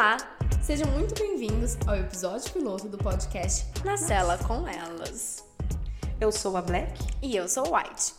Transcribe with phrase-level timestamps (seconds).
[0.00, 0.16] Olá,
[0.62, 5.44] sejam muito bem-vindos ao episódio piloto do podcast Na Cela com Elas.
[6.18, 6.98] Eu sou a Black.
[7.20, 8.14] E eu sou White.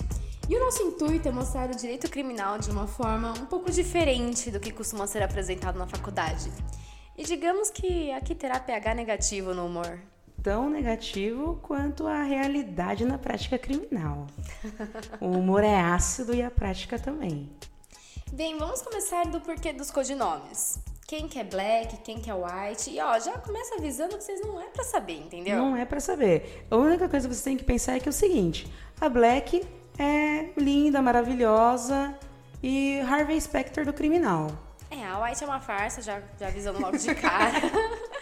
[0.48, 4.52] E o nosso intuito é mostrar o direito criminal de uma forma um pouco diferente
[4.52, 6.52] do que costuma ser apresentado na faculdade.
[7.17, 9.99] E digamos que aqui terá pH negativo no humor.
[10.43, 14.27] Tão negativo quanto a realidade na prática criminal.
[15.20, 17.49] o humor é ácido e a prática também.
[18.32, 20.79] Bem, vamos começar do porquê dos codinomes.
[21.11, 22.89] Quem que é black, quem que é white.
[22.89, 25.57] E ó, já começa avisando que vocês não é para saber, entendeu?
[25.57, 26.65] Não é para saber.
[26.71, 28.65] A única coisa que você tem que pensar é que é o seguinte:
[28.97, 29.61] a black
[29.99, 32.17] é linda, maravilhosa
[32.63, 34.51] e Harvey Specter do criminal.
[34.89, 37.59] É, a white é uma farsa, já, já avisando logo de cara.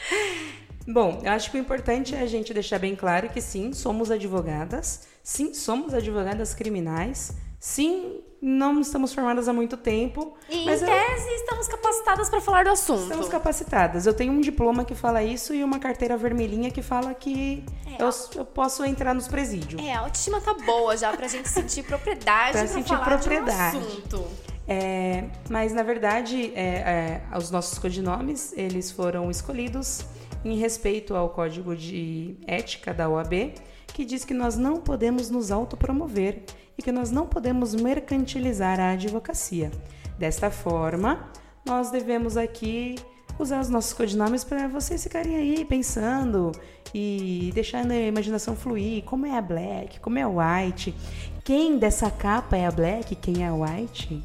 [0.91, 4.09] Bom, eu acho que o importante é a gente deixar bem claro que sim, somos
[4.09, 10.33] advogadas, sim, somos advogadas criminais, sim, não estamos formadas há muito tempo.
[10.49, 11.35] E mas em tese eu...
[11.35, 13.03] estamos capacitadas para falar do assunto.
[13.03, 14.05] Estamos capacitadas.
[14.05, 18.01] Eu tenho um diploma que fala isso e uma carteira vermelhinha que fala que é,
[18.01, 19.81] eu, eu, posso entrar nos presídios.
[19.83, 23.77] É, a autoestima tá boa já pra gente sentir propriedade sentir falar propriedade.
[23.77, 24.27] de um assunto.
[24.67, 30.05] É, mas na verdade, é, é, os nossos codinomes eles foram escolhidos
[30.45, 33.53] em respeito ao código de ética da OAB,
[33.87, 36.43] que diz que nós não podemos nos autopromover
[36.79, 39.69] e que nós não podemos mercantilizar a advocacia.
[40.17, 41.29] Desta forma,
[41.65, 42.95] nós devemos aqui
[43.37, 46.53] usar os nossos codinomes para vocês ficarem aí pensando
[46.95, 49.03] e deixando a imaginação fluir.
[49.03, 49.99] Como é a Black?
[49.99, 50.95] Como é a White?
[51.43, 53.13] Quem dessa capa é a Black?
[53.17, 54.23] Quem é a White?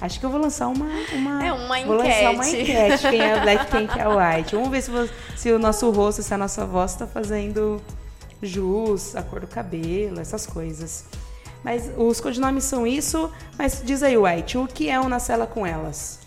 [0.00, 2.24] Acho que eu vou lançar uma, uma é uma vou enquete.
[2.24, 4.08] lançar uma enquete quem é a Black, quem é a
[4.38, 4.56] White.
[4.56, 4.90] Vamos ver se,
[5.36, 7.82] se o nosso rosto, se a nossa voz está fazendo
[8.42, 11.04] jus, a cor do cabelo, essas coisas.
[11.62, 13.30] Mas os codinomes são isso.
[13.58, 16.20] Mas diz aí, White, o que é o Na Cela com Elas?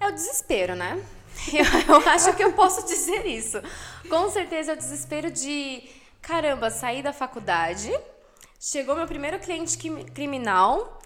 [0.00, 1.00] É o desespero, né?
[1.52, 3.60] Eu, eu acho que eu posso dizer isso.
[4.08, 5.84] Com certeza é o desespero de,
[6.22, 7.92] caramba, sair da faculdade,
[8.58, 9.76] chegou meu primeiro cliente
[10.12, 10.98] criminal,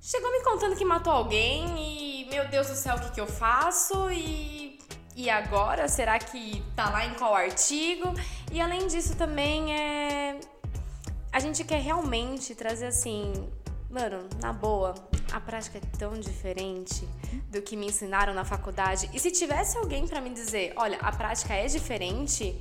[0.00, 3.26] chegou me contando que matou alguém e, meu Deus do céu, o que, que eu
[3.26, 4.10] faço?
[4.10, 4.78] E,
[5.14, 5.88] e agora?
[5.88, 8.14] Será que tá lá em qual artigo?
[8.52, 10.25] E além disso também é
[11.36, 13.30] a gente quer realmente trazer assim,
[13.90, 14.94] mano, na boa,
[15.30, 17.06] a prática é tão diferente
[17.50, 19.10] do que me ensinaram na faculdade.
[19.12, 22.58] E se tivesse alguém para me dizer, olha, a prática é diferente,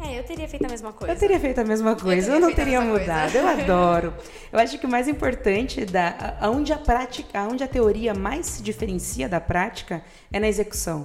[0.00, 1.12] é, eu teria feito a mesma coisa.
[1.12, 3.32] Eu teria feito a mesma coisa, eu, eu não teria mudado.
[3.32, 3.38] Coisa.
[3.38, 4.14] Eu adoro.
[4.50, 8.62] Eu acho que o mais importante da aonde a prática, aonde a teoria mais se
[8.62, 10.02] diferencia da prática
[10.32, 11.04] é na execução.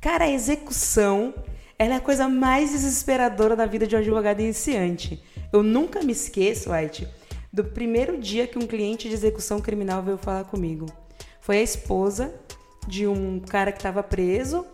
[0.00, 1.34] Cara, a execução,
[1.78, 5.22] ela é a coisa mais desesperadora da vida de um advogado iniciante.
[5.52, 7.08] Eu nunca me esqueço, White,
[7.52, 10.86] do primeiro dia que um cliente de execução criminal veio falar comigo.
[11.40, 12.34] Foi a esposa
[12.86, 14.64] de um cara que estava preso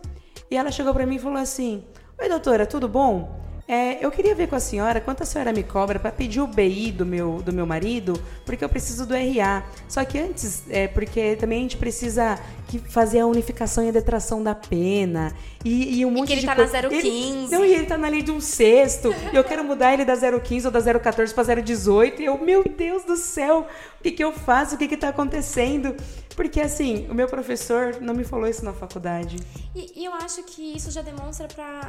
[0.49, 1.83] e ela chegou para mim e falou assim:
[2.19, 3.40] Oi, doutora, tudo bom?
[3.71, 6.45] É, eu queria ver com a senhora quanto a senhora me cobra para pedir o
[6.45, 9.63] BI do meu, do meu marido, porque eu preciso do RA.
[9.87, 12.37] Só que antes, é, porque também a gente precisa
[12.67, 15.33] que fazer a unificação e a detração da pena.
[15.63, 16.81] E, e um monte e que ele de tá coisa.
[16.81, 17.49] na 015.
[17.49, 19.15] Não, e ele tá na lei de um sexto.
[19.31, 22.21] e eu quero mudar ele da 015 ou da 014 para 018.
[22.21, 23.65] E eu, meu Deus do céu,
[23.97, 24.75] o que, que eu faço?
[24.75, 25.95] O que, que tá acontecendo?
[26.35, 29.37] Porque assim, o meu professor não me falou isso na faculdade.
[29.73, 31.87] E, e eu acho que isso já demonstra para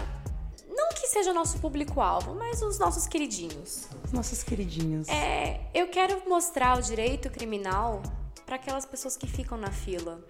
[0.72, 3.88] não que seja nosso público-alvo, mas os nossos queridinhos.
[4.04, 5.08] Os nossos queridinhos.
[5.08, 8.02] É, eu quero mostrar o direito criminal
[8.46, 10.20] para aquelas pessoas que ficam na fila,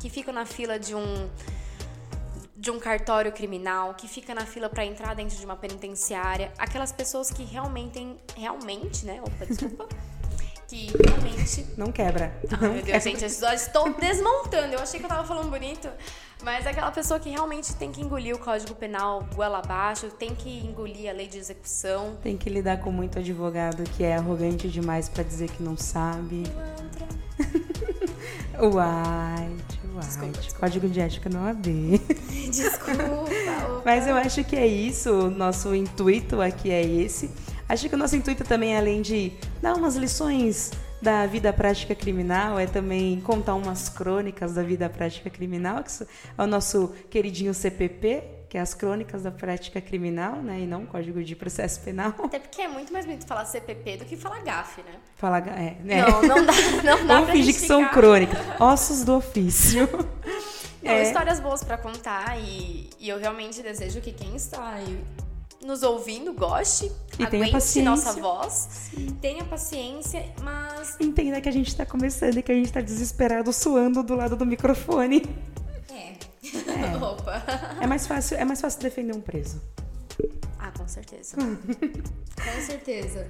[0.00, 1.30] que ficam na fila de um
[2.56, 6.92] de um cartório criminal, que fica na fila para entrar dentro de uma penitenciária, aquelas
[6.92, 9.20] pessoas que realmente, realmente, né?
[9.20, 9.86] Opa, desculpa.
[10.74, 11.66] que realmente.
[11.76, 12.34] Não quebra.
[12.50, 13.00] Ai, não meu Deus, quebra.
[13.00, 14.74] gente, eu estou desmontando.
[14.74, 15.88] Eu achei que eu tava falando bonito.
[16.42, 20.34] Mas é aquela pessoa que realmente tem que engolir o Código Penal goela abaixo, tem
[20.34, 22.16] que engolir a lei de execução.
[22.22, 26.42] Tem que lidar com muito advogado que é arrogante demais para dizer que não sabe.
[28.54, 30.06] White, white.
[30.06, 30.60] Desculpa, desculpa.
[30.60, 32.00] Código de ética não AB.
[32.50, 33.82] Desculpa.
[33.84, 35.28] Mas eu acho que é isso.
[35.30, 37.30] Nosso intuito aqui é esse.
[37.68, 39.32] Acho que o nosso intuito também, além de
[39.62, 40.70] dar umas lições
[41.04, 46.42] da vida prática criminal é também contar umas crônicas da vida prática criminal, que é
[46.42, 50.86] o nosso queridinho CPP, que é as crônicas da prática criminal, né, e não o
[50.86, 52.14] Código de Processo Penal.
[52.22, 54.94] Até porque é muito mais bonito falar CPP do que falar GAF, né?
[55.16, 56.02] Falar, é, né?
[56.08, 56.52] Não, não dá,
[56.82, 59.88] não dá Vamos fingir que são crônicas, ossos do ofício.
[60.82, 61.02] Não, é.
[61.02, 64.74] histórias boas para contar e, e eu realmente desejo que quem está
[65.64, 67.90] nos ouvindo goste, e aguente paciência.
[67.90, 68.52] nossa voz,
[68.92, 69.06] Sim.
[69.20, 70.96] tenha paciência, mas.
[71.00, 74.36] Entenda que a gente tá começando e que a gente tá desesperado, suando do lado
[74.36, 75.22] do microfone.
[75.90, 76.12] É.
[76.44, 76.96] É.
[77.02, 77.42] Opa.
[77.80, 79.60] É mais fácil, é mais fácil defender um preso.
[80.58, 81.36] Ah, com certeza.
[81.38, 83.26] com certeza.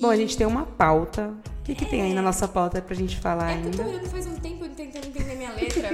[0.00, 1.34] Bom, a E- gente tem uma pauta.
[1.60, 3.82] O que, que tem aí na nossa pauta pra gente falar É que eu tô
[3.82, 3.94] ainda?
[3.94, 5.90] olhando faz um tempo tentando entender minha letra.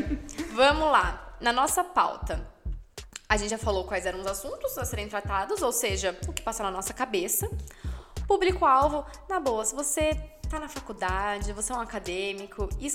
[0.55, 1.37] Vamos lá.
[1.41, 2.47] Na nossa pauta,
[3.35, 6.41] a gente já falou quais eram os assuntos a serem tratados, ou seja, o que
[6.41, 7.51] passa na nossa cabeça.
[8.29, 10.17] Público-alvo, na boa, se você
[10.49, 12.89] tá na faculdade, você é um acadêmico e,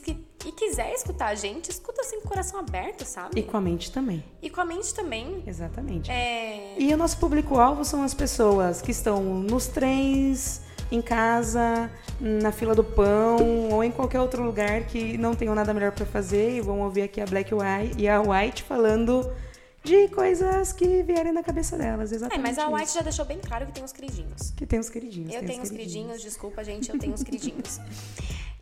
[0.54, 3.38] quiser escutar a gente, escuta assim com o coração aberto, sabe?
[3.38, 4.24] E com a mente também.
[4.42, 5.44] E com a mente também.
[5.46, 6.10] Exatamente.
[6.10, 12.54] É, E o nosso público-alvo são as pessoas que estão nos trens, em casa, na
[12.54, 16.56] fila do pão ou em qualquer outro lugar que não tenham nada melhor pra fazer
[16.56, 17.52] e vão ouvir aqui a Black
[17.98, 19.30] e a White falando
[19.90, 22.12] de coisas que vierem na cabeça delas.
[22.12, 22.44] É, Exatamente.
[22.46, 22.76] mas a isso.
[22.76, 24.52] White já deixou bem claro que tem os queridinhos.
[24.56, 25.34] Que tem os queridinhos.
[25.34, 27.80] Eu tenho os queridinhos, desculpa, gente, eu tenho os queridinhos.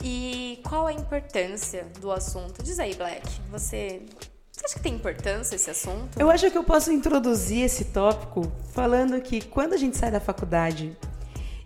[0.03, 2.62] E qual a importância do assunto?
[2.62, 4.03] Diz aí, Black, você,
[4.51, 6.19] você acha que tem importância esse assunto?
[6.19, 8.44] Eu acho que eu posso introduzir esse tópico
[8.74, 10.95] falando que quando a gente sai da faculdade,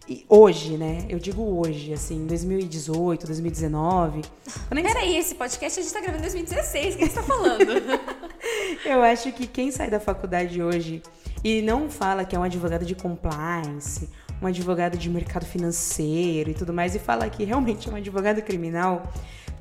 [0.08, 1.06] e hoje, né?
[1.10, 4.22] Eu digo hoje, assim, 2018, 2019.
[4.68, 7.24] quando gente Peraí, esse podcast a gente tá gravando em 2016, o que você tá
[7.24, 7.66] falando?
[8.84, 11.04] Eu acho que quem sai da faculdade hoje
[11.44, 14.10] e não fala que é um advogado de compliance,
[14.42, 18.42] um advogado de mercado financeiro e tudo mais, e fala que realmente é um advogado
[18.42, 19.12] criminal,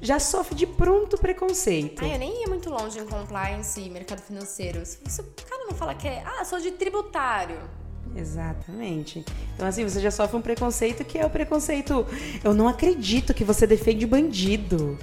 [0.01, 2.03] já sofre de pronto preconceito.
[2.03, 4.85] Ai, eu nem ia muito longe em compliance e mercado financeiro.
[4.85, 7.59] Se o cara não fala que é, ah, sou de tributário.
[8.17, 9.25] Exatamente.
[9.55, 12.07] Então, assim, você já sofre um preconceito que é o preconceito.
[12.43, 14.99] Eu não acredito que você defende bandido.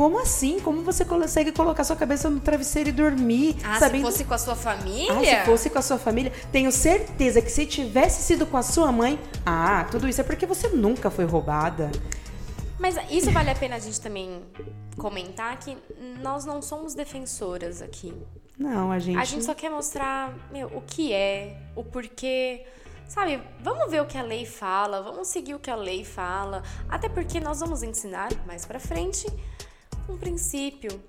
[0.00, 0.58] Como assim?
[0.60, 3.54] Como você consegue colocar sua cabeça no travesseiro e dormir?
[3.62, 4.06] Ah, sabendo...
[4.06, 5.12] se fosse com a sua família?
[5.12, 8.62] Ah, se fosse com a sua família, tenho certeza que se tivesse sido com a
[8.62, 11.90] sua mãe, ah, tudo isso é porque você nunca foi roubada.
[12.78, 14.40] Mas isso vale a pena a gente também
[14.96, 15.76] comentar que
[16.22, 18.14] nós não somos defensoras aqui.
[18.58, 19.18] Não, a gente.
[19.18, 22.64] A gente só quer mostrar meu, o que é, o porquê.
[23.06, 26.62] Sabe, vamos ver o que a lei fala, vamos seguir o que a lei fala.
[26.88, 29.26] Até porque nós vamos ensinar mais pra frente
[30.10, 31.00] um princípio.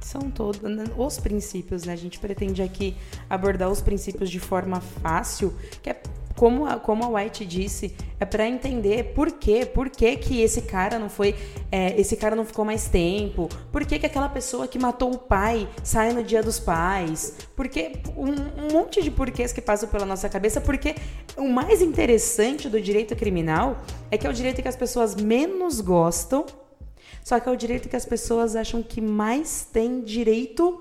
[0.00, 0.60] São todos
[0.96, 1.92] os princípios, né?
[1.92, 2.96] A gente pretende aqui
[3.28, 6.00] abordar os princípios de forma fácil, que é
[6.36, 10.62] como a, como a White disse, é para entender por quê, por que, que esse
[10.62, 11.34] cara não foi,
[11.70, 15.18] é, esse cara não ficou mais tempo, por que, que aquela pessoa que matou o
[15.18, 20.04] pai sai no dia dos pais, porque um, um monte de porquês que passam pela
[20.04, 20.94] nossa cabeça, porque
[21.36, 25.80] o mais interessante do direito criminal é que é o direito que as pessoas menos
[25.80, 26.44] gostam,
[27.24, 30.78] só que é o direito que as pessoas acham que mais tem direito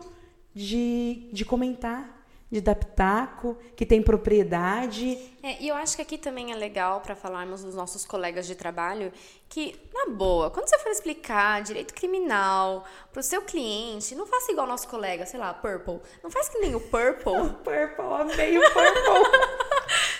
[0.54, 5.18] de, de comentar, de dar pitaco, que tem propriedade.
[5.42, 8.56] É, e eu acho que aqui também é legal para falarmos dos nossos colegas de
[8.56, 9.12] trabalho
[9.48, 14.68] que, na boa, quando você for explicar direito criminal pro seu cliente, não faça igual
[14.68, 16.02] nosso colega, sei lá, Purple.
[16.22, 17.56] Não faz que nem o Purple.
[17.64, 19.64] Purple, meio purple.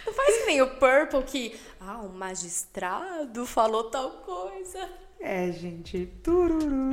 [0.06, 5.03] Não faz que nem o Purple que, ah, o magistrado falou tal coisa.
[5.24, 6.92] É, gente, tururu.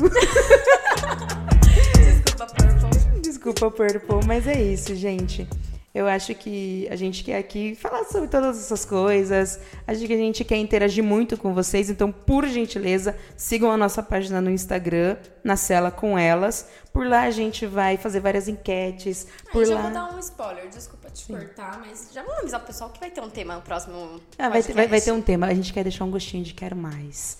[1.99, 3.21] Desculpa, Purple.
[3.21, 5.49] Desculpa, Purple, mas é isso, gente.
[5.93, 9.59] Eu acho que a gente quer aqui falar sobre todas essas coisas.
[9.85, 11.91] Acho que a gente quer interagir muito com vocês.
[11.91, 16.69] Então, por gentileza, sigam a nossa página no Instagram, na cela com elas.
[16.93, 19.27] Por lá a gente vai fazer várias enquetes.
[19.51, 19.83] Por Aí já lá.
[19.83, 23.11] vou dar um spoiler, desculpa te cortar, mas já vamos avisar o pessoal que vai
[23.11, 25.47] ter um tema no próximo Ah, vai, ter, vai, vai ter um tema.
[25.47, 27.37] A gente quer deixar um gostinho de quero mais.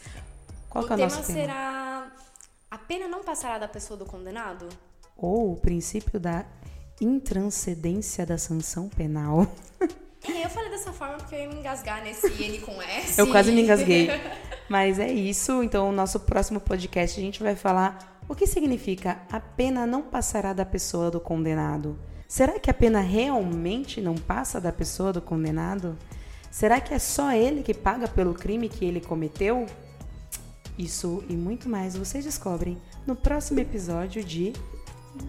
[0.71, 1.39] Qual o é o tema nosso tema?
[1.41, 2.13] será
[2.71, 4.69] a pena não passará da pessoa do condenado?
[5.17, 6.47] Ou o princípio da
[7.01, 9.47] intranscendência da sanção penal.
[10.23, 13.19] É, eu falei dessa forma porque eu ia me engasgar nesse N com S.
[13.19, 14.11] Eu quase me engasguei.
[14.69, 15.63] Mas é isso.
[15.63, 20.03] Então, o nosso próximo podcast a gente vai falar o que significa a pena não
[20.03, 21.99] passará da pessoa do condenado.
[22.29, 25.97] Será que a pena realmente não passa da pessoa do condenado?
[26.51, 29.65] Será que é só ele que paga pelo crime que ele cometeu?
[30.79, 34.53] Isso e muito mais vocês descobrem no próximo episódio de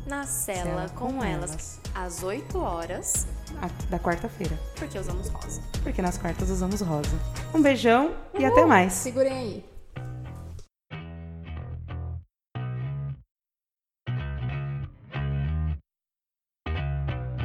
[0.05, 1.79] Na cela, Cela com, com elas, elas.
[1.93, 3.27] às 8 horas,
[3.61, 4.57] a- da quarta-feira.
[4.77, 5.61] porque usamos rosa.
[5.83, 7.09] Porque nas quartas usamos rosa.
[7.53, 8.93] Um beijão e até mais.
[8.93, 9.65] Segurem aí.